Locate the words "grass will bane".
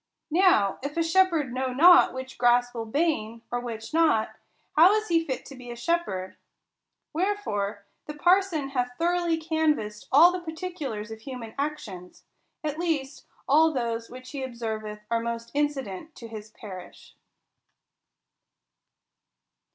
2.39-3.43